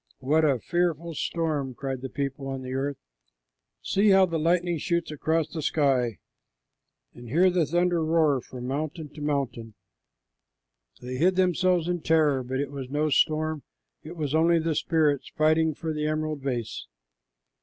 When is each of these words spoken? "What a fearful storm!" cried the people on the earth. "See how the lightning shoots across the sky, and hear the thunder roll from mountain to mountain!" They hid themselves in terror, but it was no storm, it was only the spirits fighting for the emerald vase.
"What 0.17 0.43
a 0.43 0.57
fearful 0.57 1.13
storm!" 1.13 1.75
cried 1.75 2.01
the 2.01 2.09
people 2.09 2.47
on 2.47 2.63
the 2.63 2.73
earth. 2.73 2.97
"See 3.83 4.09
how 4.09 4.25
the 4.25 4.39
lightning 4.39 4.79
shoots 4.79 5.11
across 5.11 5.49
the 5.49 5.61
sky, 5.61 6.17
and 7.13 7.29
hear 7.29 7.51
the 7.51 7.67
thunder 7.67 8.03
roll 8.03 8.41
from 8.41 8.65
mountain 8.65 9.09
to 9.09 9.21
mountain!" 9.21 9.75
They 11.03 11.17
hid 11.17 11.35
themselves 11.35 11.87
in 11.87 12.01
terror, 12.01 12.41
but 12.41 12.59
it 12.59 12.71
was 12.71 12.89
no 12.89 13.11
storm, 13.11 13.61
it 14.01 14.15
was 14.17 14.33
only 14.33 14.57
the 14.57 14.73
spirits 14.73 15.29
fighting 15.35 15.75
for 15.75 15.93
the 15.93 16.07
emerald 16.07 16.41
vase. 16.41 16.87